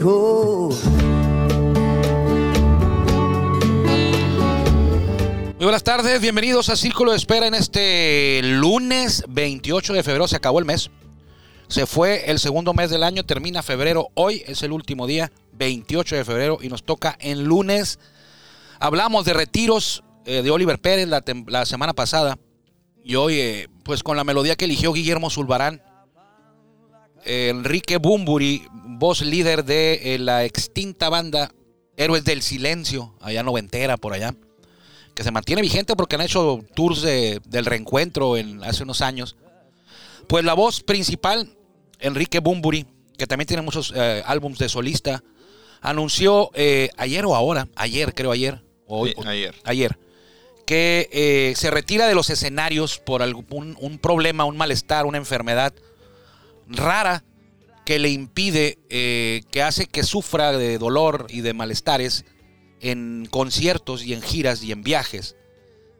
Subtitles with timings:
[0.00, 0.74] Muy
[5.60, 10.26] buenas tardes, bienvenidos a Círculo de Espera en este lunes 28 de febrero.
[10.26, 10.90] Se acabó el mes.
[11.68, 14.08] Se fue el segundo mes del año, termina febrero.
[14.14, 17.98] Hoy es el último día, 28 de febrero, y nos toca en lunes.
[18.80, 22.38] Hablamos de retiros eh, de Oliver Pérez la semana pasada.
[23.04, 25.82] Y hoy, eh, pues con la melodía que eligió Guillermo Zulbarán,
[27.24, 28.66] eh, Enrique Bumburi,
[29.02, 31.50] voz líder de eh, la extinta banda
[31.96, 34.32] Héroes del Silencio, allá noventera, por allá,
[35.16, 39.34] que se mantiene vigente porque han hecho tours de- del reencuentro en, hace unos años.
[40.28, 41.52] Pues la voz principal,
[41.98, 42.86] Enrique Bumburi,
[43.18, 45.24] que también tiene muchos eh, álbumes de solista,
[45.80, 49.54] anunció eh, ayer o ahora, ayer creo ayer, o Sí, ayer.
[49.64, 49.98] ayer,
[50.64, 55.74] que eh, se retira de los escenarios por algún un problema, un malestar, una enfermedad
[56.68, 57.24] rara
[57.84, 62.24] que le impide, eh, que hace que sufra de dolor y de malestares
[62.80, 65.36] en conciertos y en giras y en viajes.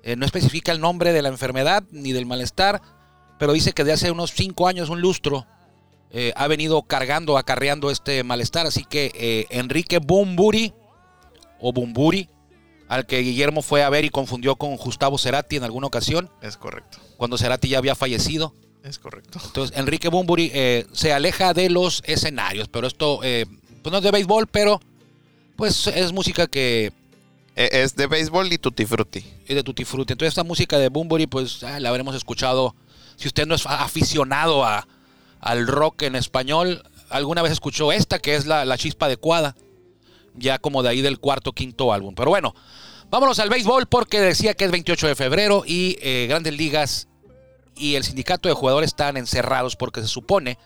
[0.03, 2.81] Eh, no especifica el nombre de la enfermedad ni del malestar,
[3.39, 5.47] pero dice que de hace unos cinco años, un lustro,
[6.11, 8.67] eh, ha venido cargando, acarreando este malestar.
[8.67, 10.73] Así que Enrique Bumburi,
[11.61, 12.29] o Bumburi,
[12.89, 16.57] al que Guillermo fue a ver y confundió con Gustavo Cerati en alguna ocasión, Es
[16.57, 16.99] correcto.
[17.17, 18.55] cuando Cerati ya había fallecido.
[18.85, 19.39] Es correcto.
[19.45, 23.47] Entonces, Enrique Bumburi eh, se aleja de los escenarios, pero esto eh,
[23.83, 24.81] pues no es de béisbol, pero
[25.57, 26.93] pues es música que
[27.55, 29.25] E- Es de béisbol y tutti frutti.
[29.47, 30.13] es de Tutti Frutti.
[30.15, 32.75] Entonces, esta música de Bumburi, pues ah, la habremos escuchado.
[33.17, 34.89] Si usted no es aficionado a,
[35.41, 39.55] al rock en español, alguna vez escuchó esta, que es la, la chispa adecuada,
[40.35, 42.15] ya como de ahí del cuarto quinto álbum.
[42.17, 42.55] Pero bueno,
[43.11, 47.07] vámonos al béisbol porque decía que es 28 de febrero y eh, Grandes Ligas
[47.77, 50.59] y el sindicato de jugadores están encerrados porque se supone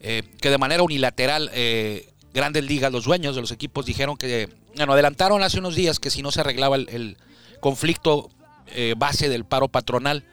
[0.00, 4.48] eh, que de manera unilateral eh, Grandes Ligas, los dueños de los equipos dijeron que,
[4.76, 7.16] bueno, adelantaron hace unos días que si no se arreglaba el,
[7.60, 8.28] conflicto
[8.74, 10.26] eh, base del paro patronal,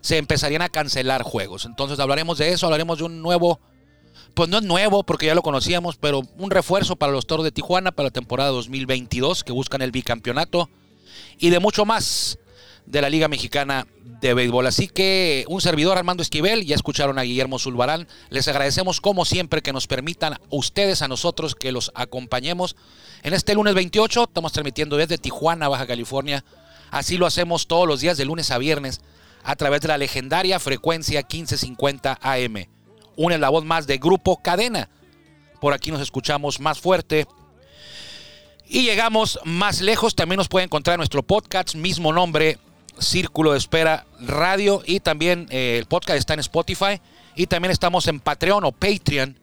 [0.00, 1.66] se empezarían a cancelar juegos.
[1.66, 3.60] Entonces hablaremos de eso, hablaremos de un nuevo,
[4.32, 7.52] pues no es nuevo porque ya lo conocíamos, pero un refuerzo para los Toros de
[7.52, 10.70] Tijuana para la temporada 2022 que buscan el bicampeonato
[11.38, 12.38] y de mucho más
[12.86, 13.86] de la Liga Mexicana
[14.20, 14.66] de Béisbol.
[14.66, 19.62] Así que un servidor Armando Esquivel, ya escucharon a Guillermo Zulbarán, les agradecemos como siempre
[19.62, 22.76] que nos permitan ustedes, a nosotros, que los acompañemos.
[23.22, 26.44] En este lunes 28 estamos transmitiendo desde Tijuana, Baja California.
[26.90, 29.00] Así lo hacemos todos los días de lunes a viernes
[29.44, 32.66] a través de la legendaria frecuencia 1550 AM.
[33.16, 34.88] Una la voz más de Grupo Cadena.
[35.60, 37.26] Por aquí nos escuchamos más fuerte,
[38.72, 40.14] y llegamos más lejos.
[40.14, 42.58] También nos puede encontrar en nuestro podcast, mismo nombre,
[43.02, 44.82] Círculo de Espera Radio.
[44.86, 47.00] Y también eh, el podcast está en Spotify.
[47.34, 49.38] Y también estamos en Patreon o Patreon.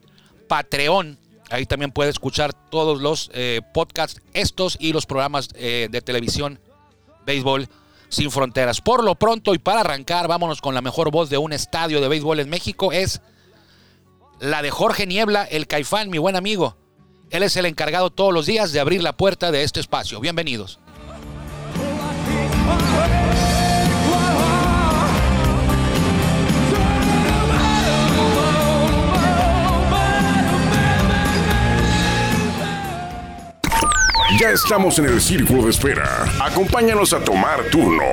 [0.48, 1.18] Patreon.
[1.50, 6.60] Ahí también puede escuchar todos los eh, podcasts, estos y los programas eh, de televisión,
[7.26, 7.68] béisbol
[8.10, 8.82] sin fronteras.
[8.82, 12.08] Por lo pronto y para arrancar, vámonos con la mejor voz de un estadio de
[12.08, 12.92] béisbol en México.
[12.92, 13.22] Es
[14.40, 16.78] la de Jorge Niebla, el Caifán, mi buen amigo.
[17.32, 20.20] Él es el encargado todos los días de abrir la puerta de este espacio.
[20.20, 20.80] Bienvenidos.
[34.64, 36.26] Estamos en el círculo de espera.
[36.42, 38.04] Acompáñanos a tomar turno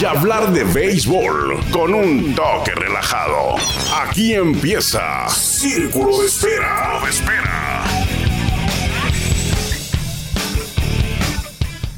[0.00, 3.56] y hablar de béisbol con un toque relajado.
[3.94, 7.00] Aquí empieza Círculo de Espera.
[7.08, 7.84] Espera.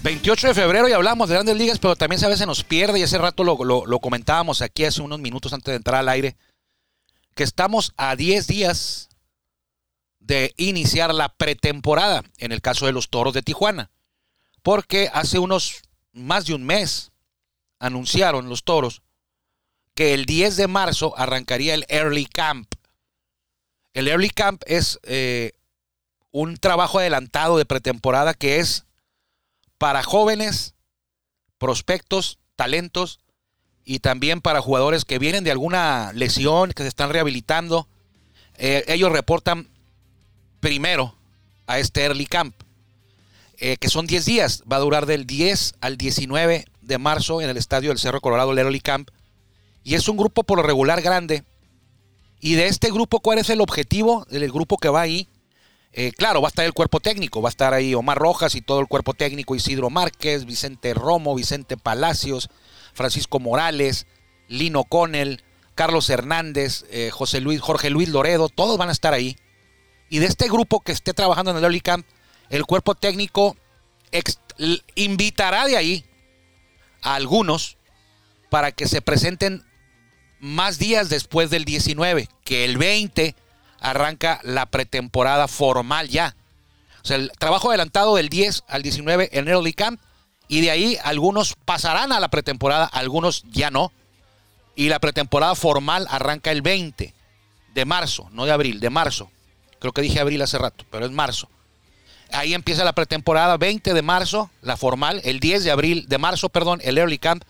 [0.02, 3.02] 28 de febrero y hablamos de grandes ligas, pero también a veces nos pierde y
[3.02, 6.36] ese rato lo comentábamos aquí hace unos minutos antes de entrar al aire,
[7.34, 9.09] que estamos a 10 días
[10.20, 13.90] de iniciar la pretemporada en el caso de los Toros de Tijuana,
[14.62, 15.82] porque hace unos
[16.12, 17.10] más de un mes
[17.78, 19.02] anunciaron los Toros
[19.94, 22.72] que el 10 de marzo arrancaría el Early Camp.
[23.92, 25.52] El Early Camp es eh,
[26.30, 28.86] un trabajo adelantado de pretemporada que es
[29.78, 30.74] para jóvenes,
[31.58, 33.20] prospectos, talentos
[33.84, 37.88] y también para jugadores que vienen de alguna lesión, que se están rehabilitando.
[38.54, 39.68] Eh, ellos reportan
[40.60, 41.16] primero
[41.66, 42.54] a este early camp,
[43.58, 44.62] eh, que son 10 días.
[44.70, 48.52] Va a durar del 10 al 19 de marzo en el estadio del Cerro Colorado,
[48.52, 49.10] el early camp.
[49.82, 51.44] Y es un grupo por lo regular grande.
[52.40, 55.28] Y de este grupo, ¿cuál es el objetivo del grupo que va ahí?
[55.92, 58.60] Eh, claro, va a estar el cuerpo técnico, va a estar ahí Omar Rojas y
[58.60, 62.48] todo el cuerpo técnico, Isidro Márquez, Vicente Romo, Vicente Palacios,
[62.94, 64.06] Francisco Morales,
[64.48, 65.42] Lino Conel,
[65.74, 69.36] Carlos Hernández, eh, José Luis, Jorge Luis Loredo, todos van a estar ahí.
[70.10, 72.06] Y de este grupo que esté trabajando en el Early Camp,
[72.50, 73.56] el cuerpo técnico
[74.96, 76.04] invitará de ahí
[77.00, 77.78] a algunos
[78.50, 79.64] para que se presenten
[80.40, 83.36] más días después del 19, que el 20
[83.78, 86.34] arranca la pretemporada formal ya.
[87.02, 90.00] O sea, el trabajo adelantado del 10 al 19 en Early Camp
[90.48, 93.92] y de ahí algunos pasarán a la pretemporada, algunos ya no.
[94.74, 97.14] Y la pretemporada formal arranca el 20
[97.74, 99.30] de marzo, no de abril, de marzo.
[99.80, 101.48] Creo que dije abril hace rato, pero es marzo.
[102.32, 106.48] Ahí empieza la pretemporada 20 de marzo, la formal, el 10 de abril, de marzo,
[106.48, 107.42] perdón, el Early Camp.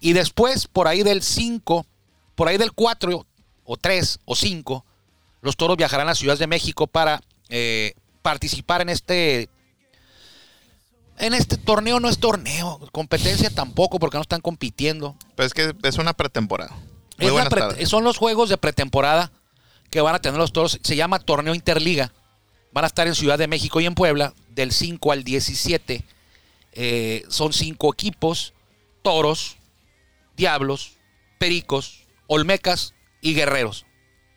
[0.00, 1.86] Y después, por ahí del 5,
[2.34, 3.24] por ahí del 4
[3.64, 4.84] o 3 o 5,
[5.42, 7.20] los toros viajarán a Ciudad de México para
[7.50, 9.48] eh, participar en este
[11.18, 15.16] en este torneo no es torneo, competencia tampoco porque no están compitiendo.
[15.34, 16.74] Pues es que es una pretemporada.
[17.18, 19.32] Es la pre- son los juegos de pretemporada
[19.90, 20.78] que van a tener los toros.
[20.82, 22.12] Se llama Torneo Interliga.
[22.72, 26.04] Van a estar en Ciudad de México y en Puebla del 5 al 17.
[26.72, 28.52] Eh, son cinco equipos:
[29.02, 29.56] toros,
[30.36, 30.92] diablos,
[31.38, 33.86] pericos, olmecas y guerreros.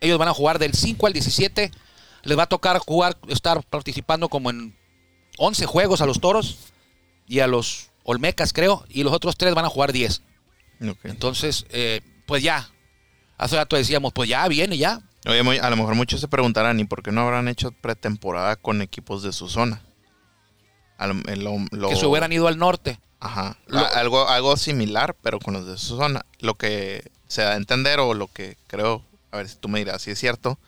[0.00, 1.70] Ellos van a jugar del 5 al 17.
[2.22, 4.76] Les va a tocar jugar, estar participando como en
[5.38, 6.58] 11 juegos a los toros
[7.26, 8.84] y a los olmecas, creo.
[8.88, 10.22] Y los otros tres van a jugar 10.
[10.88, 10.98] Ok.
[11.04, 12.70] Entonces, eh, pues ya.
[13.36, 15.00] Hace rato decíamos, pues ya viene, ya.
[15.26, 18.56] Oye, muy- a lo mejor muchos se preguntarán, ¿y por qué no habrán hecho pretemporada
[18.56, 19.82] con equipos de su zona?
[20.98, 22.98] Lo- eh, lo- lo- Que se hubieran ido al norte.
[23.22, 23.58] Ajá.
[23.96, 26.24] algo, algo similar, pero con los de su zona.
[26.38, 29.78] Lo que se da a entender o lo que creo, a ver si tú me
[29.78, 30.58] dirás si es cierto,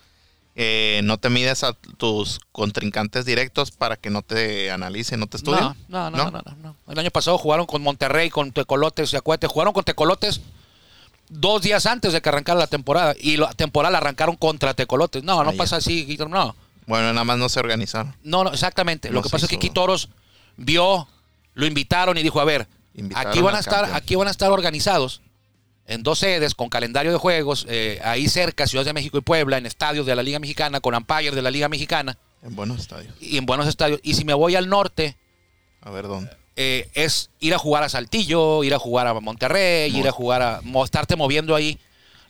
[0.55, 5.39] eh, no te mides a tus contrincantes directos para que no te analicen, no te
[5.39, 5.63] estudien.
[5.89, 6.77] No, no, no, no, no, no.
[6.93, 10.43] El año pasado jugaron con Monterrey, con Tecolotes, y acuérdate, jugaron con Tecolotes
[11.33, 13.15] dos días antes de que arrancara la temporada.
[13.19, 15.23] Y la temporada la arrancaron contra Tecolotes.
[15.25, 16.57] No, no pasa así, Guillermo, no.
[16.87, 18.15] Bueno, nada más no se organizaron.
[18.23, 19.11] No, no, exactamente.
[19.11, 19.59] Lo que pasa es que.
[19.59, 20.09] Quitoros
[20.57, 21.09] vio,
[21.55, 23.97] lo invitaron y dijo, a ver, Invitaron aquí van a estar, campeón.
[23.97, 25.23] aquí van a estar organizados
[25.87, 29.59] en dos sedes con calendario de juegos, eh, ahí cerca, Ciudad de México y Puebla,
[29.59, 33.15] en estadios de la Liga Mexicana, con umpires de la Liga Mexicana En buenos estadios.
[33.21, 33.99] y en buenos estadios.
[34.03, 35.17] Y si me voy al norte,
[35.81, 36.31] A ver dónde.
[36.57, 40.13] Eh, es ir a jugar a Saltillo, ir a jugar a Monterrey, Mo- ir a
[40.13, 41.79] jugar a estarte moviendo ahí.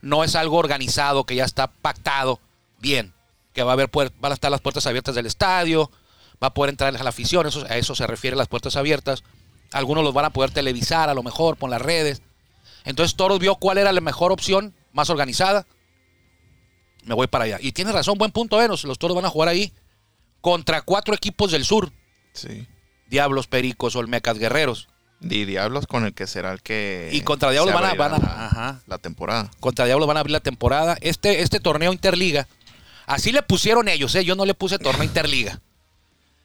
[0.00, 2.40] No es algo organizado que ya está pactado
[2.80, 3.12] bien,
[3.52, 5.90] que va a haber van a estar las puertas abiertas del estadio,
[6.42, 9.22] va a poder entrar a la afición, eso, a eso se refiere las puertas abiertas.
[9.70, 12.20] Algunos los van a poder televisar a lo mejor por las redes.
[12.84, 15.66] Entonces Toros vio cuál era la mejor opción, más organizada.
[17.04, 17.58] Me voy para allá.
[17.60, 18.60] Y tienes razón, buen punto.
[18.66, 19.72] Los, los Toros van a jugar ahí
[20.40, 21.92] contra cuatro equipos del sur.
[22.32, 22.66] Sí.
[23.12, 24.88] Diablos, Pericos, Olmecas, Guerreros.
[25.20, 27.10] Y Diablos con el que será el que.
[27.12, 28.80] Y contra Diablos van a- van a- la, ajá.
[28.88, 29.50] la temporada.
[29.60, 30.96] Contra Diablos van a abrir la temporada.
[31.02, 32.48] Este, este torneo Interliga,
[33.06, 34.24] así le pusieron ellos, ¿eh?
[34.24, 35.60] yo no le puse torneo Interliga.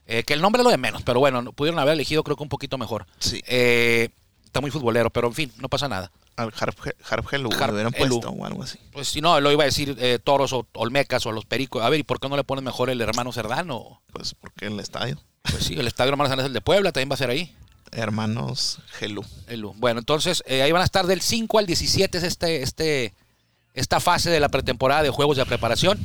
[0.10, 2.38] Eh, que el nombre es lo de menos, pero bueno, no- pudieron haber elegido creo
[2.38, 3.06] que un poquito mejor.
[3.20, 3.42] Sí.
[3.46, 4.08] Eh,
[4.46, 6.14] está muy futbolero, pero en fin, no pasa nada.
[6.38, 6.78] Al Harp,
[7.10, 8.80] Harp Harp hubieran puesto o algo así.
[8.94, 11.84] Pues si no, lo iba a decir eh, toros o olmecas o los pericos.
[11.84, 14.02] A ver, ¿y por qué no le ponen mejor el hermano Cerdano?
[14.14, 15.20] Pues porque el estadio.
[15.52, 17.56] Pues sí, el estadio hermano Cerdano es el de Puebla, también va a ser ahí.
[17.92, 19.24] Hermanos Hello.
[19.48, 19.74] El U.
[19.78, 23.14] Bueno, entonces eh, ahí van a estar del 5 al 17 es este, este,
[23.74, 25.98] esta fase de la pretemporada de juegos de preparación.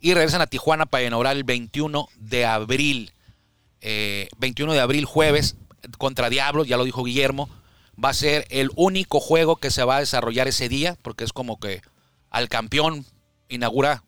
[0.00, 3.12] Y regresan a Tijuana para inaugurar el 21 de abril.
[3.82, 5.56] Eh, 21 de abril, jueves,
[5.98, 7.50] contra Diablos, ya lo dijo Guillermo.
[8.02, 11.34] Va a ser el único juego que se va a desarrollar ese día, porque es
[11.34, 11.82] como que
[12.30, 13.04] al campeón
[13.50, 14.04] inaugura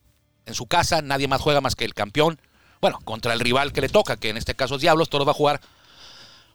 [0.47, 2.41] en su casa, nadie más juega más que el campeón.
[2.83, 5.31] Bueno, contra el rival que le toca, que en este caso es Diablos, todos va
[5.31, 5.61] a jugar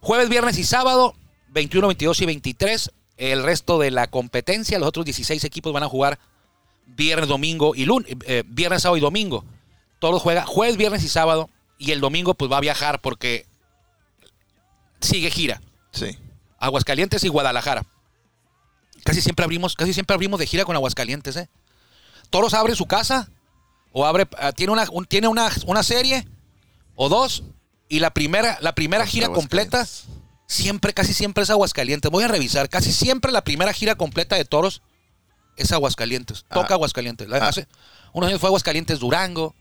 [0.01, 1.15] Jueves, viernes y sábado,
[1.49, 2.91] 21, 22 y 23.
[3.17, 6.19] El resto de la competencia, los otros 16 equipos van a jugar
[6.85, 9.43] viernes, domingo y lunes, eh, viernes, sábado y domingo.
[9.99, 11.49] Todos juegan jueves, viernes y sábado.
[11.79, 13.45] Y el domingo pues va a viajar porque
[14.99, 15.61] sigue gira.
[15.91, 16.17] Sí.
[16.59, 17.85] Aguascalientes y Guadalajara.
[19.03, 21.49] Casi siempre abrimos, casi siempre abrimos de gira con Aguascalientes, ¿eh?
[22.29, 23.29] Toros abre su casa
[23.91, 26.27] o abre ah, tiene una un- tiene una, una serie
[26.95, 27.43] o dos
[27.89, 30.17] y la primera la primera gira completa Aguascalientes.
[30.47, 32.11] siempre casi siempre es Aguascalientes.
[32.11, 34.81] Voy a revisar, casi siempre la primera gira completa de Toros
[35.57, 36.45] es Aguascalientes.
[36.49, 36.73] Toca Ah.
[36.75, 37.27] Aguascalientes.
[37.27, 37.47] La- Ah.
[37.49, 37.67] Hace
[38.13, 39.55] unos años fue Aguascalientes Durango.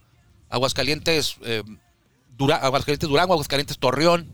[0.51, 1.63] Aguascalientes, eh,
[2.37, 4.31] Dura- Aguascalientes Durango, Aguascalientes Torreón,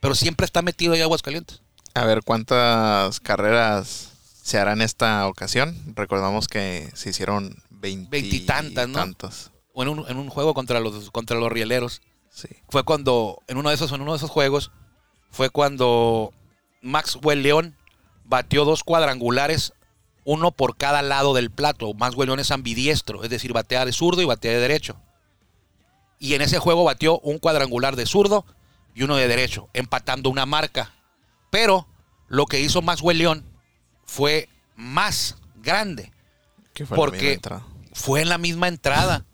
[0.00, 1.62] pero siempre está metido ahí Aguascalientes.
[1.94, 4.10] A ver, ¿cuántas carreras
[4.42, 5.80] se harán esta ocasión?
[5.96, 8.98] Recordamos que se hicieron Veintitantas, ¿no?
[8.98, 9.52] tantas.
[9.72, 12.02] O en un, en un juego contra los, contra los rieleros.
[12.30, 12.48] Sí.
[12.68, 14.70] Fue cuando, en uno de esos, en uno de esos juegos,
[15.30, 16.32] fue cuando
[16.82, 17.76] Maxwell León
[18.24, 19.72] batió dos cuadrangulares,
[20.24, 21.92] uno por cada lado del plato.
[21.94, 25.00] Maxwell León es ambidiestro, es decir, batea de zurdo y batea de derecho.
[26.18, 28.44] Y en ese juego batió un cuadrangular de zurdo
[28.94, 30.94] y uno de derecho, empatando una marca.
[31.50, 31.86] Pero
[32.28, 33.44] lo que hizo Maxwell León
[34.04, 36.12] fue más grande.
[36.76, 37.66] ¿Qué fue Porque- la misma entrada?
[37.94, 39.24] Fue en la misma entrada.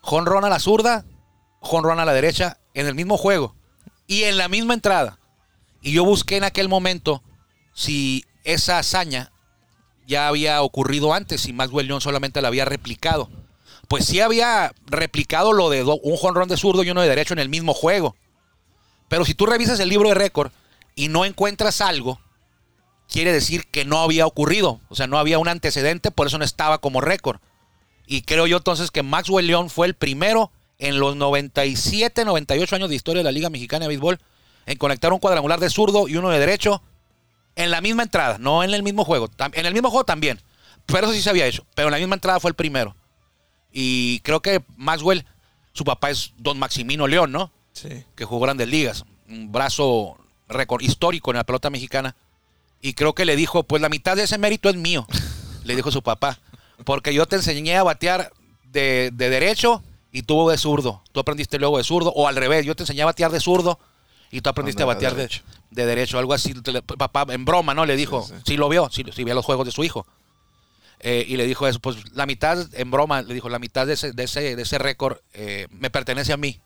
[0.00, 1.04] Jonrón a la zurda,
[1.60, 3.54] jonrón a la derecha, en el mismo juego.
[4.08, 5.20] Y en la misma entrada.
[5.82, 7.22] Y yo busqué en aquel momento
[7.74, 9.30] si esa hazaña
[10.08, 13.30] ya había ocurrido antes, si Maxwell solamente la había replicado.
[13.86, 17.38] Pues sí había replicado lo de un jonrón de zurdo y uno de derecho en
[17.38, 18.16] el mismo juego.
[19.08, 20.50] Pero si tú revisas el libro de récord
[20.96, 22.18] y no encuentras algo,
[23.08, 24.80] quiere decir que no había ocurrido.
[24.88, 27.40] O sea, no había un antecedente, por eso no estaba como récord.
[28.06, 32.88] Y creo yo entonces que Maxwell León fue el primero en los 97, 98 años
[32.88, 34.18] de historia de la Liga Mexicana de Béisbol
[34.66, 36.82] en conectar un cuadrangular de zurdo y uno de derecho
[37.56, 39.28] en la misma entrada, no en el mismo juego.
[39.52, 40.40] En el mismo juego también,
[40.86, 41.66] pero eso sí se había hecho.
[41.74, 42.94] Pero en la misma entrada fue el primero.
[43.72, 45.24] Y creo que Maxwell,
[45.72, 47.52] su papá es Don Maximino León, ¿no?
[47.72, 48.04] Sí.
[48.16, 52.16] que jugó grandes ligas, un brazo récord histórico en la pelota mexicana.
[52.80, 55.06] Y creo que le dijo, pues la mitad de ese mérito es mío,
[55.64, 56.38] le dijo su papá,
[56.84, 58.32] porque yo te enseñé a batear
[58.64, 59.82] de, de derecho
[60.12, 61.02] y tú de zurdo.
[61.12, 63.78] Tú aprendiste luego de zurdo, o al revés, yo te enseñé a batear de zurdo
[64.30, 65.42] y tú aprendiste a Anda, de batear de derecho.
[65.70, 66.54] de derecho, algo así.
[66.98, 67.84] Papá, en broma, ¿no?
[67.84, 68.56] Le dijo, Sí, sí, sí.
[68.56, 70.06] lo vio, sí, sí vio los juegos de su hijo.
[71.00, 73.94] Eh, y le dijo eso, pues la mitad, en broma, le dijo, la mitad de
[73.94, 76.60] ese, de ese, de ese récord eh, me pertenece a mí.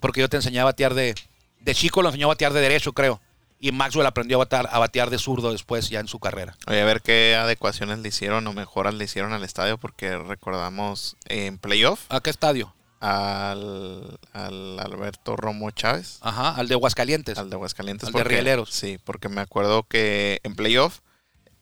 [0.00, 1.14] Porque yo te enseñé a batear de...
[1.60, 3.22] De chico lo enseñó a batear de derecho, creo.
[3.60, 6.54] Y Maxwell aprendió a batear, a batear de zurdo después ya en su carrera.
[6.66, 11.16] Oye, a ver qué adecuaciones le hicieron o mejoras le hicieron al estadio, porque recordamos
[11.26, 12.74] en playoff ¿A qué estadio?
[13.00, 17.38] al, al Alberto Romo Chávez, Ajá, al de Aguascalientes.
[17.38, 18.06] al de Aguascalientes.
[18.08, 18.70] Al de Rieleros.
[18.70, 21.00] Sí, porque me acuerdo que en playoff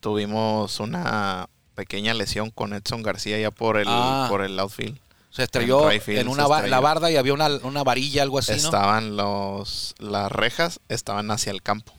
[0.01, 4.27] tuvimos una pequeña lesión con Edson García ya por el, Ah.
[4.29, 4.99] por el outfield.
[5.33, 6.67] Se estrelló en se una estrelló.
[6.69, 8.57] la barda y había una, una varilla, algo así, ¿no?
[8.59, 11.93] Estaban los las rejas estaban hacia el campo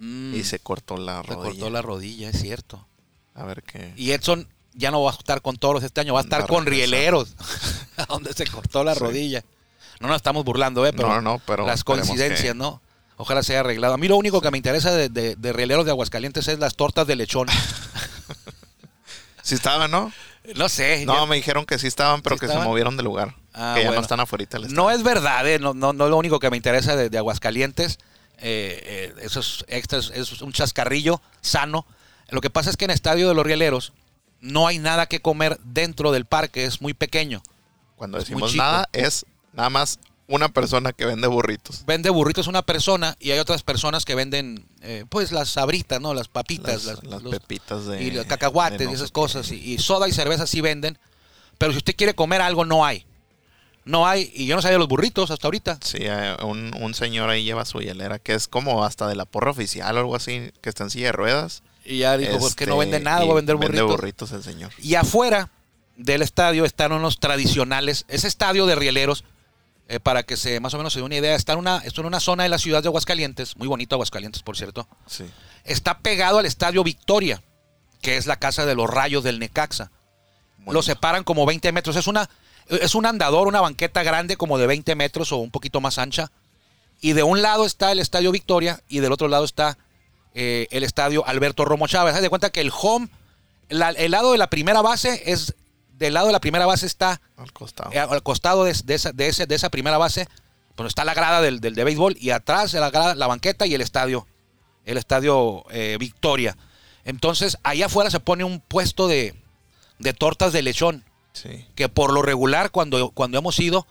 [0.00, 1.42] Mm, y se cortó la se rodilla.
[1.44, 2.86] cortó la rodilla, es cierto.
[3.34, 3.92] A ver qué.
[3.96, 6.44] Y Edson ya no va a estar con toros este año, va a estar Va
[6.44, 7.34] a con rieleros,
[7.96, 9.00] a donde se cortó la Sí.
[9.00, 9.42] rodilla.
[9.98, 10.92] No nos estamos burlando, ¿eh?
[10.92, 12.80] Pero no, no, pero las coincidencias, que- ¿no?
[13.16, 13.94] Ojalá se haya arreglado.
[13.94, 16.76] A mí lo único que me interesa de, de, de rieleros de Aguascalientes es las
[16.76, 17.48] tortas de lechón.
[19.42, 20.12] Sí estaban, ¿no?
[20.56, 21.04] No sé.
[21.06, 22.64] No, me dijeron que sí estaban, pero ¿Sí que estaban?
[22.64, 23.34] se movieron de lugar.
[23.54, 24.00] Ah, que ya bueno.
[24.00, 25.58] no están afuera del no es verdad, ¿eh?
[25.58, 27.98] no, no, no es lo único que me interesa de, de Aguascalientes.
[28.40, 31.86] Eh, eh, eso es extra, es- un chascarrillo sano.
[32.30, 33.92] Lo que pasa es que en Estadio de los Rieleros
[34.40, 37.42] no hay nada que comer dentro del parque, es muy pequeño.
[37.96, 39.98] Cuando es decimos nada, es nada más
[40.28, 41.84] una persona que vende burritos.
[41.86, 46.14] Vende burritos una persona y hay otras personas que venden eh, pues las sabritas, ¿no?
[46.14, 48.02] Las papitas, Las, las, las los- pepitas de.
[48.04, 49.50] y los cacahuates no y esas cosas.
[49.50, 50.98] Y, y soda y cerveza sí venden.
[51.56, 53.04] Pero si usted quiere comer algo, no hay.
[53.84, 54.30] No hay.
[54.34, 55.78] Y yo no sabía los burritos hasta ahorita.
[55.82, 59.24] Sí, eh, un, un señor ahí lleva su hielera que es como hasta de la
[59.24, 61.62] porra oficial o algo así, que está en silla de ruedas.
[61.86, 63.90] Y ya dijo, pues que no Este, vende nada, y voy a vender Vende burritos.
[63.90, 64.70] burritos el señor.
[64.82, 65.48] Y afuera
[65.96, 68.04] del estadio están unos tradicionales.
[68.08, 69.24] Ese estadio de rieleros,
[69.88, 72.00] eh, para que se más o menos se dé una idea, está en una, está
[72.02, 74.86] en una zona de la ciudad de Aguascalientes, muy bonito Aguascalientes, por cierto.
[75.06, 75.24] Sí.
[75.64, 77.42] Está pegado al estadio Victoria,
[78.00, 79.90] que es la casa de los rayos del Necaxa.
[80.66, 81.96] Lo separan como 20 metros.
[81.96, 82.28] Es una
[82.68, 86.30] es un andador, una banqueta grande como de 20 metros o un poquito más ancha.
[87.00, 89.78] Y de un lado está el estadio Victoria y del otro lado está
[90.34, 92.14] eh, el estadio Alberto Romo Chávez.
[92.14, 93.08] Haz de cuenta que el home,
[93.70, 95.54] la- el lado de la primera base es,
[95.98, 97.90] del lado de la primera base está Al costado.
[97.92, 100.28] eh, al costado de, de esa, de, ese- de esa primera base,
[100.76, 103.66] pues está la grada del, del de béisbol y atrás de la grada, la banqueta
[103.66, 104.26] y el estadio,
[104.84, 106.56] el estadio eh, Victoria.
[107.04, 109.34] Entonces, allá afuera se pone un puesto de,
[109.98, 113.86] de tortas de lechón, Sí, que por lo regular cuando, cuando hemos ido,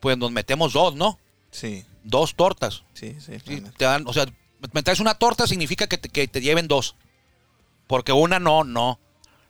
[0.00, 1.18] pues nos metemos dos, ¿no?
[1.50, 2.84] sí, Dos tortas.
[2.94, 3.32] sí, sí.
[3.44, 4.26] Sí, te dan, o sea,
[4.72, 6.94] me traes una torta significa que te, que te lleven dos.
[7.88, 8.98] Porque una no, no.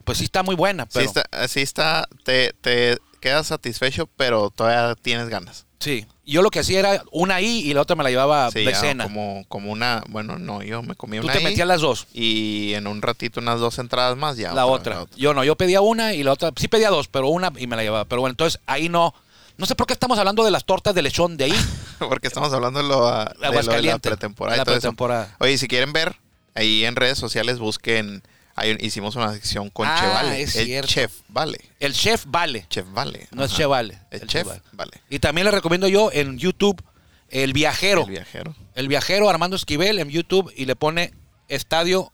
[0.06, 1.06] Pues sí está muy buena, Sí pero...
[1.06, 5.66] está, sí está te, te quedas satisfecho, pero todavía tienes ganas.
[5.80, 6.06] Sí.
[6.25, 8.72] Yo lo que hacía era una ahí y la otra me la llevaba Sí, de
[8.72, 9.04] ya cena.
[9.04, 12.06] como, como una, bueno, no, yo me comí Tú una te ahí metías las dos.
[12.14, 14.52] y en un ratito unas dos entradas más ya.
[14.54, 15.04] la otra.
[15.16, 17.76] Yo no, yo pedía una y la otra, sí pedía dos, pero una y me
[17.76, 18.04] la llevaba.
[18.06, 19.12] Pero bueno, entonces ahí no,
[19.58, 21.54] No sé por qué estamos hablando de las tortas de lechón de ahí.
[21.98, 23.34] Porque estamos hablando de lo, de
[23.64, 24.56] lo de la pretemporada.
[24.58, 25.36] La pretemporada.
[25.40, 26.16] Oye, si quieren ver,
[26.54, 28.22] ahí en redes sociales busquen.
[28.56, 30.42] Ahí hicimos una sección con Ah, Chevale.
[30.42, 30.88] es el cierto.
[30.88, 31.58] Chef Vale.
[31.78, 32.66] El chef vale.
[32.70, 33.28] Chef Vale.
[33.32, 33.58] No es Ajá.
[33.58, 33.98] Chevale.
[34.10, 34.48] El, el Chef.
[34.72, 34.92] Vale.
[35.10, 36.82] Y también le recomiendo yo en YouTube
[37.28, 38.02] El Viajero.
[38.04, 38.54] El viajero.
[38.75, 41.12] El Viajero Armando Esquivel en YouTube y le pone
[41.48, 42.12] Estadio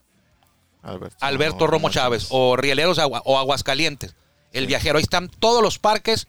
[0.82, 4.14] Alberto, Alberto Romo Chávez o Rieleros Agua- o Aguascalientes.
[4.52, 4.98] El Viajero.
[4.98, 6.26] Ahí están todos los parques,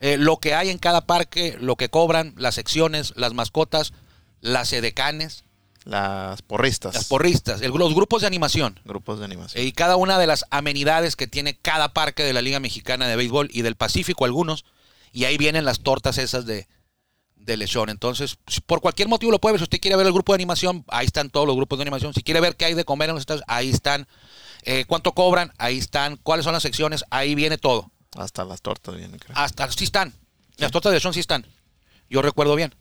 [0.00, 3.92] eh, lo que hay en cada parque, lo que cobran, las secciones, las mascotas,
[4.40, 5.44] las edecanes,
[5.86, 6.94] Las porristas.
[6.94, 8.80] las porristas, el- los grupos de animación.
[8.84, 9.64] Grupos de animación.
[9.64, 13.14] y cada una de las amenidades que tiene cada parque de la Liga Mexicana de
[13.14, 14.64] Béisbol y del Pacífico algunos.
[15.12, 16.66] Y ahí vienen las tortas esas de,
[17.36, 17.88] de lechón.
[17.88, 19.60] Entonces, por cualquier motivo lo puede ver.
[19.60, 22.12] Si usted quiere ver el grupo de animación, ahí están todos los grupos de animación.
[22.12, 24.08] Si quiere ver qué hay de comer en los estados, ahí están.
[24.64, 25.52] Eh, ¿Cuánto cobran?
[25.56, 26.16] Ahí están.
[26.16, 27.04] ¿Cuáles son las secciones?
[27.10, 27.92] Ahí viene todo.
[28.16, 29.38] Hasta las tortas vienen, creo.
[29.38, 30.12] Hasta sí están.
[30.56, 31.46] Las tortas de lechón sí están.
[32.10, 32.74] Yo recuerdo bien.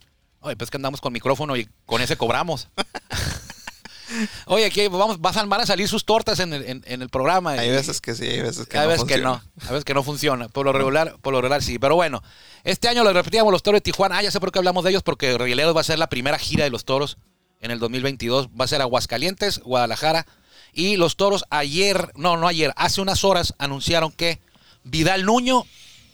[0.46, 2.68] Oye, pues que andamos con micrófono y con ese cobramos.
[4.46, 7.52] Oye, aquí vamos, van van a salir sus tortas en el, en- en el programa.
[7.54, 8.90] hay veces que sí, hay veces que hay no.
[8.92, 10.48] veces que no, hay veces que no funciona.
[10.48, 11.80] Por lo regular, por lo regular sí.
[11.80, 12.22] Pero bueno,
[12.64, 14.18] este año lo repetíamos los toros de Tijuana.
[14.20, 16.38] Ah, ya sé por qué hablamos de ellos, porque Rieleros va a ser la primera
[16.38, 17.18] gira de los toros
[17.60, 18.50] en el 2022.
[18.50, 20.28] Va a ser Aguascalientes, Guadalajara.
[20.72, 24.40] Y los toros ayer, no, no ayer, hace unas horas anunciaron que
[24.84, 25.66] Vidal Nuño,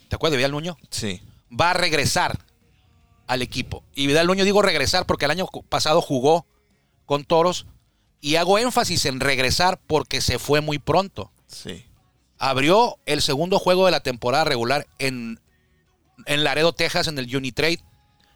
[0.08, 0.78] ¿te acuerdas de Vidal Nuño?
[0.90, 1.22] Sí.
[1.52, 2.40] Va a regresar
[3.32, 3.82] al equipo.
[3.96, 6.46] Y Vidal Nuño digo regresar porque el año pasado jugó
[7.06, 7.66] con toros.
[8.20, 11.86] Y hago énfasis en regresar porque se fue muy pronto Sí.
[12.38, 15.40] abrió el segundo juego de la temporada regular en,
[16.26, 17.82] en Laredo, Texas, en el Unitrade,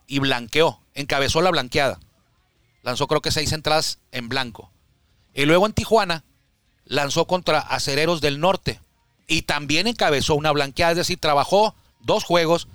[0.07, 1.99] y blanqueó, encabezó la blanqueada.
[2.81, 4.71] Lanzó creo que seis entradas en blanco.
[5.33, 6.23] Y luego en Tijuana
[6.85, 8.79] lanzó contra Acereros del Norte
[9.27, 12.69] y también encabezó una blanqueada, es decir, trabajó dos juegos,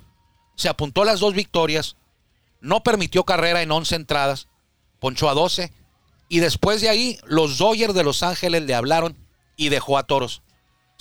[0.55, 1.95] se apuntó las dos victorias,
[2.61, 4.47] no permitió carrera en 11 entradas,
[4.99, 5.71] ponchó a 12
[6.29, 9.17] y después de ahí los Dodgers de Los Ángeles le hablaron
[9.57, 10.41] y dejó a Toros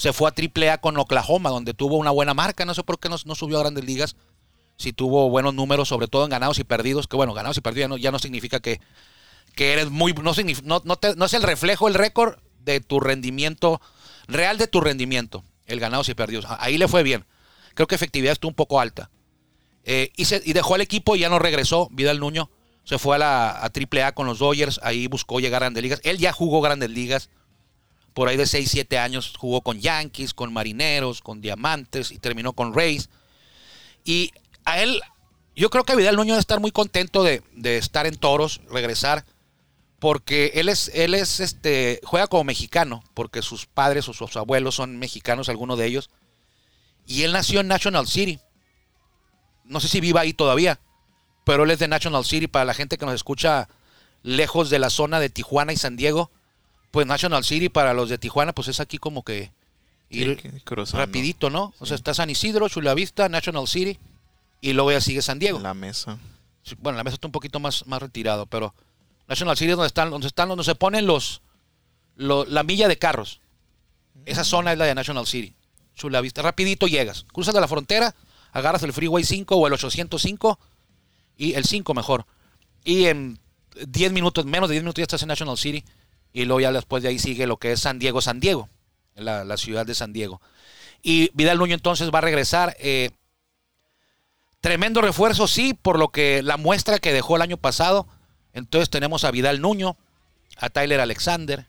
[0.01, 2.65] se fue a Triple A con Oklahoma, donde tuvo una buena marca.
[2.65, 4.17] No sé por qué no, subió a grandes ligas.
[4.79, 7.07] Si tuvo buenos números, sobre todo en ganados y perdidos.
[7.07, 8.81] Que bueno, ganados y perdidos ya no, significa que,
[9.55, 10.15] que eres muy.
[10.15, 13.83] No, no, te- no es el reflejo, el récord de tu rendimiento,
[14.27, 15.45] real de tu rendimiento.
[15.67, 16.47] El ganados y perdidos.
[16.61, 17.27] Ahí le fue bien.
[17.75, 19.11] Creo que efectividad estuvo un poco alta.
[19.85, 21.89] Eh, y, dejó al equipo y ya no regresó.
[21.91, 22.51] Vidal Nuño
[22.85, 24.81] se fue a la a Triple A con los Dodgers.
[24.83, 26.01] Ahí buscó llegar a grandes ligas.
[26.05, 27.31] Él ya jugó grandes ligas
[28.15, 32.53] por ahí de 6, 7 años jugó con Yankees, con Marineros, con Diamantes y terminó
[32.53, 33.09] con Rays.
[34.05, 34.33] Y
[34.65, 35.01] a él,
[35.55, 39.25] yo creo que Vidal Nuño debe estar muy contento de, de estar en Toros, regresar,
[40.01, 44.75] porque él es, él es, este, juega como mexicano, porque sus padres o sus abuelos
[44.75, 46.11] son mexicanos, algunos de ellos.
[47.07, 48.41] Y él nació en National City.
[49.71, 50.79] No sé si viva ahí todavía,
[51.45, 52.47] pero él es de National City.
[52.47, 53.69] Para la gente que nos escucha
[54.23, 56.31] lejos de la zona de Tijuana y San Diego,
[56.91, 59.53] pues National City para los de Tijuana, pues es aquí como que
[60.11, 60.27] ir
[60.91, 61.73] Sí, rapidito, ¿no?
[61.79, 63.99] O sea, está San Isidro, Chulavista, National City,
[64.61, 65.61] y luego ya sigue San Diego.
[65.61, 66.19] La mesa.
[66.79, 68.75] Bueno, la mesa está un poquito más, más retirado, pero
[69.29, 71.41] National City es donde están, donde están, donde se ponen los,
[72.17, 73.41] lo- la milla de carros.
[74.27, 75.55] Esa zona es la de National City.
[75.95, 77.25] Chulavista, rapidito llegas.
[77.33, 78.15] Cruzas de la frontera,
[78.53, 80.59] agarras el Freeway 5 o el 805
[81.37, 82.27] y el 5 mejor.
[82.85, 83.39] Y en
[83.87, 85.85] 10 minutos, menos de 10 minutos ya estás en National City
[86.33, 88.69] y luego ya después de ahí sigue lo que es San Diego, San Diego,
[89.15, 90.41] la, la ciudad de San Diego.
[91.03, 92.77] Y Vidal Nuño entonces va a regresar.
[92.79, 93.11] eh,
[94.61, 98.07] tremendo refuerzo, sí, por lo que la muestra que dejó el año pasado.
[98.53, 99.97] Entonces tenemos a Vidal Nuño,
[100.59, 101.67] a Tyler Alexander,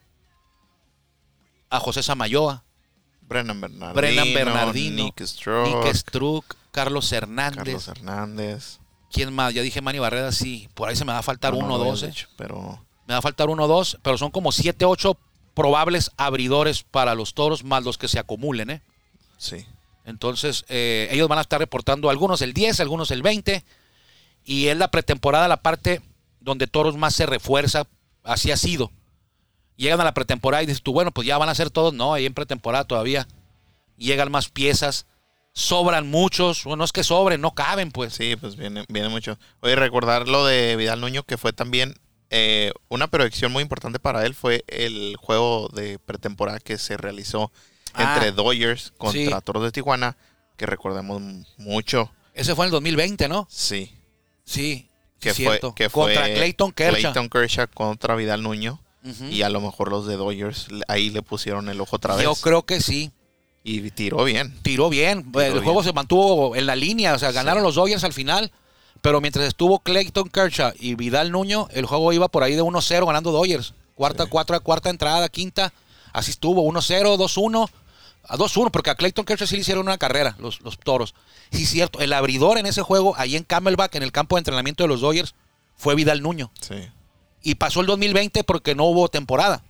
[1.70, 2.64] a José Samayoa,
[3.22, 3.94] Brennan Bernardino.
[3.94, 5.22] Brennan Bernardino, Nick.
[5.22, 7.58] Nick Struck, Carlos Hernández.
[7.64, 8.80] Carlos Hernández.
[9.12, 9.54] ¿Quién más?
[9.54, 10.70] Ya dije Manny Barrera, sí.
[10.74, 12.04] Por ahí se me va a faltar No, no uno o dos.
[12.04, 12.08] eh.
[12.08, 15.18] dicho, Pero Me va a faltar uno o dos, pero son como siete, ocho
[15.54, 18.82] probables abridores para los toros, más los que se acumulen, ¿eh?
[19.38, 19.66] sí.
[20.04, 23.64] Entonces, eh, ellos van a estar reportando algunos el 10, algunos el 20.
[24.44, 26.02] Y es la pretemporada, la parte
[26.40, 27.86] donde Toros más se refuerza.
[28.24, 28.92] Así ha sido.
[29.78, 31.94] Llegan a la pretemporada y dices tú, bueno, pues ya van a ser todos.
[31.94, 33.28] No, ahí en pretemporada todavía
[33.96, 35.06] llegan más piezas.
[35.54, 36.64] Sobran muchos.
[36.64, 38.14] Bueno, no es que sobren, no caben, pues.
[38.14, 39.38] Sí, pues viene, viene mucho.
[39.60, 41.96] Oye, recordar lo de Vidal Nuño, que fue también
[42.30, 47.52] eh, una proyección muy importante para él, fue el juego de pretemporada que se realizó
[47.94, 49.44] Ah, entre Dodgers contra sí.
[49.44, 50.16] Toros de Tijuana,
[50.58, 51.22] que recordemos
[51.58, 52.12] mucho.
[52.34, 53.48] Ese fue en el 2020, ¿no?
[53.50, 53.94] Sí.
[54.46, 54.90] Sí.
[55.20, 55.76] Que fue, cierto.
[55.76, 57.02] que Contra fue Clayton Kershaw.
[57.02, 58.82] Clayton Kershaw contra Vidal Nuño.
[59.32, 62.24] Y a lo mejor los de Dodgers ahí le pusieron el ojo otra vez.
[62.24, 63.12] Yo creo que sí.
[63.64, 64.54] Y tiró bien.
[64.64, 65.32] tiró bien.
[65.32, 65.64] Tiró el bien.
[65.64, 68.52] juego se mantuvo en la línea, o sea, ganaron los Dodgers al final.
[69.02, 73.06] Pero mientras estuvo Clayton Kershaw y Vidal Nuño, el juego iba por ahí de 1-0
[73.06, 73.74] ganando Dodgers.
[73.96, 75.74] Cuarta, cuarta, cuarta entrada, quinta.
[76.14, 77.70] Así estuvo, 1-0, 2-1.
[78.28, 81.16] A 2-1, porque a Clayton Kershaw sí le hicieron una carrera, los, los toros.
[81.52, 82.00] Sí, cierto.
[82.00, 85.02] El abridor en ese juego, ahí en Camelback, en el campo de entrenamiento de los
[85.02, 85.34] Dodgers,
[85.76, 86.52] fue Vidal Nuño.
[86.62, 86.76] Sí,
[87.42, 89.64] Y pasó el 2020 porque no hubo temporada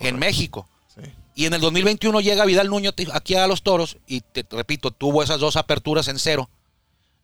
[0.00, 0.18] en.
[0.18, 0.66] México.
[1.38, 5.22] Y en el 2021 llega Vidal Nuño aquí a los toros y te repito, tuvo
[5.22, 6.50] esas dos aperturas en cero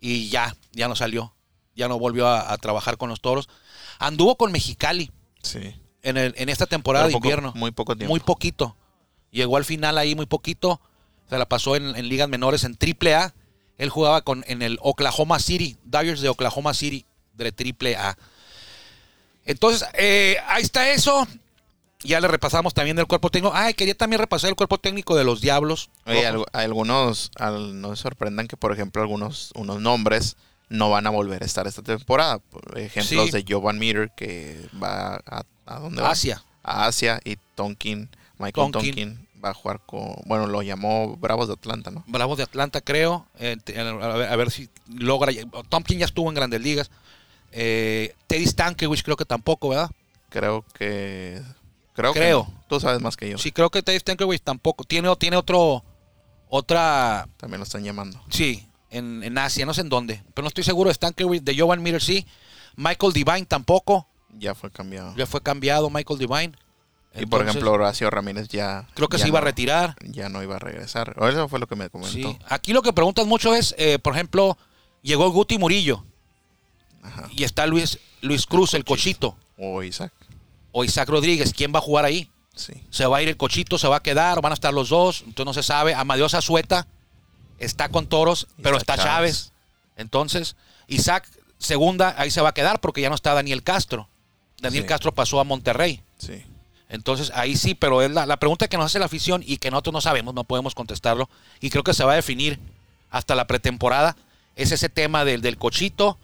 [0.01, 1.35] y ya, ya no salió.
[1.75, 3.49] Ya no volvió a, a trabajar con los toros.
[3.99, 5.11] Anduvo con Mexicali
[5.43, 5.75] Sí.
[6.05, 7.53] en, el, en esta temporada de invierno.
[7.57, 8.13] muy poco tiempo.
[8.13, 8.77] Muy poquito.
[9.33, 10.81] Llegó al final ahí muy poquito.
[11.29, 13.35] Se la pasó en, en ligas menores en Triple A.
[13.79, 18.17] Él jugaba con, en el Oklahoma City, Dyers de Oklahoma City, de Triple A.
[19.45, 21.27] Entonces, eh, ahí está eso.
[22.05, 23.55] Ya le repasamos también el cuerpo técnico.
[23.57, 25.91] Ay, quería también repasar el cuerpo técnico de los Diablos.
[26.07, 30.37] Oye, algunos, al- no se sorprendan que, por ejemplo, algunos unos nombres
[30.69, 32.39] no van a volver a estar esta temporada.
[32.39, 33.31] Por ejemplos Sí.
[33.33, 36.11] de Jovan Meter, que va a, ¿a dónde va?
[36.11, 36.43] Asia.
[36.63, 38.95] A Asia, y Tonkin, Michael Tonkin.
[38.95, 42.05] Tonkin, va a jugar con, bueno, lo llamó Bravos de Atlanta, ¿no?
[42.07, 43.27] Bravos de Atlanta, creo.
[43.39, 43.83] Eh, a,
[44.17, 45.33] ver, a ver si logra.
[45.69, 46.91] Tompkins ya estuvo en Grandes Ligas.
[47.53, 49.91] Eh, Teddy Stankiewicz creo que tampoco, ¿verdad?
[50.31, 51.41] Creo que,
[51.95, 52.47] creo, que Creo.
[52.53, 52.65] no.
[52.69, 53.39] Tú sabes más que yo.
[53.39, 54.85] Sí, creo que Teddy Stankiewicz tampoco.
[54.85, 55.83] Tiene, tiene otro.
[56.49, 57.27] Otra.
[57.37, 58.21] También lo están llamando.
[58.31, 60.23] Sí, en, en Asia, no sé en dónde.
[60.35, 61.43] Pero no estoy seguro de Stankiewicz.
[61.43, 62.27] De Jovan Miller sí.
[62.77, 64.07] Michael Divine tampoco.
[64.37, 65.15] Ya fue cambiado.
[65.17, 66.53] Ya fue cambiado Michael Divine.
[67.15, 68.87] y por ejemplo, Horacio Ramírez ya.
[68.95, 69.97] Creo que ya se iba a retirar.
[70.03, 71.15] Ya no iba a regresar.
[71.19, 72.13] O Eso fue lo que me comentó.
[72.13, 72.39] Sí.
[72.49, 74.59] Aquí lo que preguntan mucho es, eh, por ejemplo,
[75.03, 76.05] llegó Guti Murillo.
[77.03, 77.29] Ajá.
[77.31, 79.37] Y está Luis, Luis Cruz, el cochito.
[79.59, 80.13] O Isaac.
[80.77, 81.53] O Isaac Rodríguez.
[81.55, 82.29] ¿Quién va a jugar ahí?
[82.57, 82.73] Sí.
[82.91, 85.21] Se va a ir el cochito, se va a quedar, van a estar los dos.
[85.21, 85.95] Entonces no se sabe.
[85.95, 86.87] Amadeo Azueta
[87.59, 89.37] está con toros, pero está está Chávez.
[89.37, 89.53] Chávez.
[89.97, 90.57] Entonces,
[90.89, 94.09] Isaac, segunda, ahí se va a quedar porque ya no está Daniel Castro.
[94.61, 94.89] Daniel Sí.
[94.89, 96.03] Castro pasó a Monterrey.
[96.19, 96.43] Sí.
[96.89, 99.71] Entonces ahí sí, pero es la, la pregunta que nos hace la afición y que
[99.71, 101.29] nosotros no sabemos, no podemos contestarlo.
[101.61, 102.59] Y creo que se va a definir
[103.11, 104.17] hasta la pretemporada.
[104.57, 106.19] Es ese tema del, del cochito,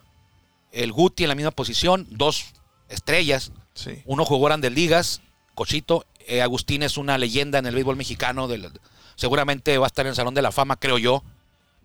[0.72, 2.46] el Guti en la misma posición, dos
[2.88, 3.52] estrellas.
[3.74, 4.02] Sí.
[4.04, 5.20] Uno jugó grandes ligas,
[5.54, 6.04] Cochito.
[6.26, 8.46] eh, Agustín es una leyenda en el béisbol mexicano.
[8.48, 8.70] del-
[9.16, 11.22] seguramente va a estar en el Salón de la Fama, creo yo,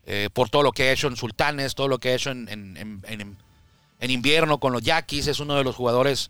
[0.05, 2.47] eh, por todo lo que ha hecho en Sultanes, todo lo que ha hecho en,
[2.49, 3.37] en- en-
[3.99, 5.27] en- invierno con los Yaquis.
[5.27, 6.29] Es uno de los jugadores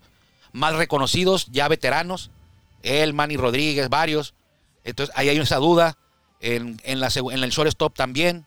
[0.53, 2.31] más reconocidos, ya veteranos.
[2.83, 4.33] Él, Manny Rodríguez, varios.
[4.83, 5.97] Entonces ahí hay esa duda.
[6.41, 8.45] En, en la, en el shortstop también.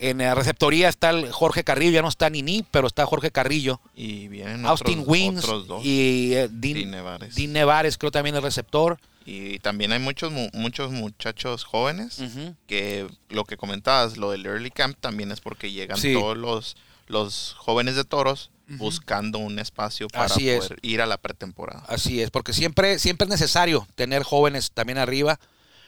[0.00, 3.80] En la receptoría está el Jorge Carrillo, ya no está Nini, pero está Jorge Carrillo.
[3.96, 5.84] Y vienen Austin otros, Wins otros dos.
[5.84, 7.34] y eh, Dean, Dean Nevares.
[7.34, 8.98] Dean Nevares, creo también el receptor.
[9.26, 12.18] Y también hay muchos mu- muchos muchachos jóvenes
[12.66, 16.14] que lo que comentabas, lo del early camp también es porque llegan Sí.
[16.14, 16.76] todos los,
[17.08, 20.60] los jóvenes de toros buscando un espacio para Así es.
[20.68, 21.84] poder ir a la pretemporada.
[21.88, 25.38] Así es, porque siempre, siempre es necesario tener jóvenes también arriba,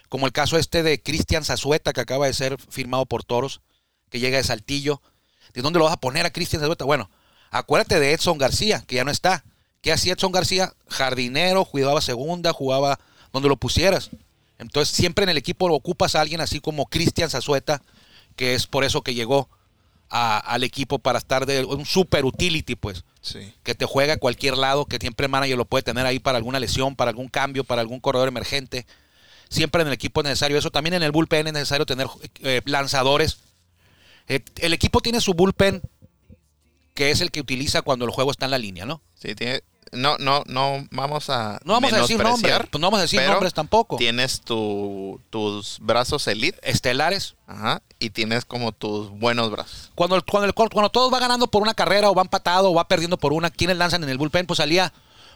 [0.08, 3.60] como el caso este de Cristian Zazueta, que acaba de ser firmado por Toros,
[4.10, 5.00] que llega de Saltillo.
[5.54, 6.84] ¿De dónde lo vas a poner a Cristian Zazueta?
[6.84, 7.10] Bueno,
[7.50, 9.44] acuérdate de Edson García, que ya no está.
[9.82, 10.74] ¿Qué hacía Edson García?
[10.88, 13.00] Jardinero, cuidaba segunda, jugaba
[13.32, 14.10] donde lo pusieras.
[14.58, 17.82] Entonces siempre en el equipo lo ocupas a alguien así como Cristian Zazueta,
[18.36, 19.48] que es por eso que llegó
[20.10, 23.54] a- al equipo para estar de un super utility, pues Sí.
[23.62, 26.36] que te juega a cualquier lado, que siempre el manager lo puede tener ahí para
[26.38, 28.86] alguna lesión, para algún cambio, para algún corredor emergente.
[29.48, 30.70] Siempre en el equipo es necesario eso.
[30.70, 32.06] También en el bullpen es necesario tener
[32.42, 33.38] eh, lanzadores.
[34.30, 35.82] Eh, el equipo tiene su bullpen,
[36.94, 39.00] que es el que utiliza cuando el juego está en la línea, ¿no?
[39.14, 39.62] Sí, tiene,
[39.92, 43.20] no, no, no vamos a No vamos a decir nombres, pues no vamos a decir
[43.22, 43.96] nombres tampoco.
[43.96, 47.34] Tienes tu, tus brazos elite, Estelares.
[47.46, 49.90] ajá, y tienes como tus buenos brazos.
[49.96, 52.74] Cuando, el- cuando, el- cuando todos van ganando por una carrera o van empatado o
[52.74, 54.46] va perdiendo por una, ¿quiénes lanzan en el bullpen?
[54.46, 54.92] Pues salía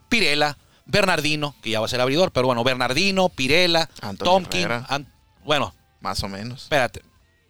[0.09, 4.69] Pirela, Bernardino, que ya va a ser abridor, pero bueno, Bernardino, Pirela, Antonio Tomkin.
[4.71, 5.13] An-
[5.45, 6.65] bueno, Más o menos.
[6.65, 7.03] espérate,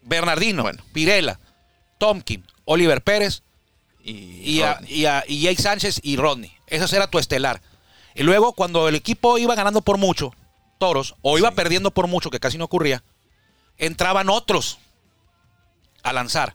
[0.04, 0.82] Bernardino, Bueno.
[0.92, 1.40] Pirela,
[1.98, 3.42] Tomkin, Oliver Pérez
[4.02, 4.12] Y,
[4.58, 6.52] y, a, y, a- y Jake Sánchez y Rodney.
[6.66, 7.62] Ese era tu estelar.
[8.14, 10.34] Y luego, cuando el equipo iba ganando por mucho,
[10.78, 11.54] toros, o iba Sí.
[11.56, 13.02] perdiendo por mucho, que casi no ocurría,
[13.78, 14.78] entraban otros
[16.02, 16.54] a lanzar,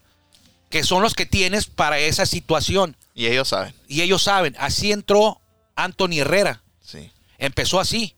[0.69, 2.95] que son los que tienes para esa situación.
[3.15, 3.73] Y ellos saben.
[3.88, 5.41] Y ellos saben, así entró
[5.75, 6.62] Anthony Herrera.
[6.81, 7.12] Sí.
[7.39, 8.15] Empezó así,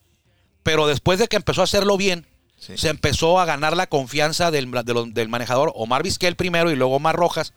[0.61, 2.27] pero después de que empezó a hacerlo bien,
[2.61, 7.53] Se empezó a ganar la confianza del manejador Omar Vizquel primero y luego Omar Rojas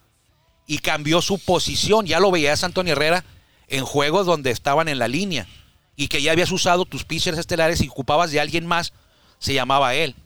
[0.66, 2.06] y cambió su posición.
[2.06, 3.22] Ya lo veías Antonio Herrera
[3.68, 5.46] en juegos donde estaban en la línea
[5.94, 8.94] y que ya habías usado tus pitchers estelares y ocupabas de alguien más,
[9.38, 10.16] se llamaba él.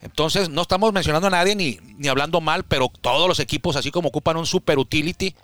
[0.00, 3.90] Entonces, no estamos mencionando a nadie ni, ni hablando mal, pero todos los equipos, así
[3.90, 5.34] como ocupan un super utility,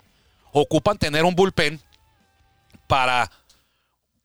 [0.53, 1.79] ocupan tener un bullpen
[2.87, 3.29] para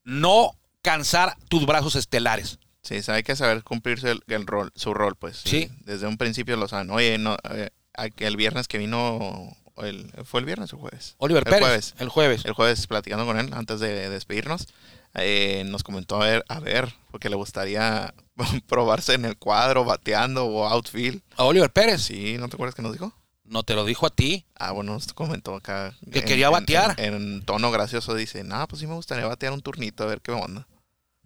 [0.04, 2.58] no cansar tus brazos estelares.
[2.82, 5.42] Sí, hay que saber cumplirse el, rol, su rol, pues.
[5.44, 5.70] Sí.
[5.84, 6.90] Desde un principio lo saben.
[6.90, 7.70] Oye, no, eh,
[8.18, 11.14] el viernes que vino, el, ¿fue el viernes o jueves?
[11.18, 11.60] Oliver el Pérez.
[11.60, 11.94] Jueves.
[11.98, 12.44] El jueves.
[12.44, 14.68] El jueves platicando con él antes de despedirnos.
[15.14, 18.14] Eh, nos comentó a ver, a ver, porque le gustaría
[18.68, 21.22] probarse en el cuadro, bateando o outfield.
[21.36, 22.02] A Oliver Pérez.
[22.02, 23.12] Sí, ¿no te acuerdas que nos dijo?
[23.44, 24.46] No te lo dijo a ti.
[24.54, 25.96] Ah, bueno, nos comentó acá.
[26.12, 26.94] Que quería batear.
[26.98, 30.30] En, tono gracioso dice, no, pues sí me gustaría batear un turnito, a ver qué
[30.30, 30.68] onda.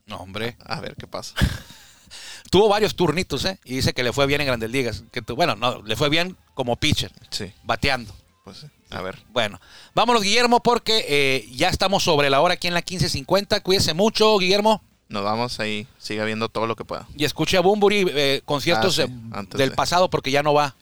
[0.07, 0.57] No, hombre.
[0.65, 1.35] A ver qué pasa.
[2.51, 3.59] Tuvo varios turnitos, ¿eh?
[3.65, 5.05] Y dice que le fue bien en Grandes Ligas.
[5.11, 7.11] Que bueno, no, le fue bien como pitcher.
[7.31, 7.53] Sí.
[7.65, 8.15] Bateando.
[8.45, 8.67] Pues sí.
[8.91, 9.19] A ver.
[9.31, 9.61] Bueno,
[9.95, 13.61] vámonos, Guillermo, porque eh, ya estamos sobre la hora aquí en la 15.50.
[13.63, 14.83] Cuídese mucho, Guillermo.
[15.09, 17.09] Nos vamos ahí, siga viendo todo lo que pueda.
[17.17, 20.77] Y escuche a Bumburi eh, conciertos Ah, sí, del de- pasado porque ya no va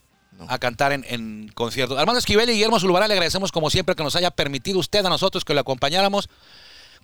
[0.49, 1.99] a cantar en, en conciertos.
[1.99, 5.09] Armando Esquivel y Guillermo Zulbarán, le agradecemos como siempre que nos haya permitido usted a
[5.09, 6.29] nosotros que lo acompañáramos.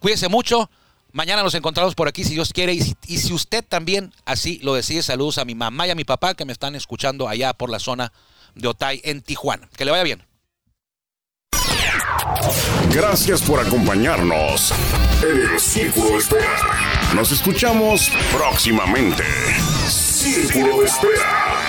[0.01, 0.69] Cuídese mucho.
[1.13, 2.75] Mañana nos encontramos por aquí si Dios quiere.
[2.75, 5.95] Y si, y si usted también así lo decide, saludos a mi mamá y a
[5.95, 8.13] mi papá que me están escuchando allá por la zona
[8.55, 9.69] de Otay en Tijuana.
[9.77, 10.29] Que le vaya bien.
[12.91, 14.73] Gracias por acompañarnos
[15.23, 17.13] en el Círculo de Espera.
[17.15, 19.25] Nos escuchamos próximamente.
[19.89, 21.68] Círculo de Espera.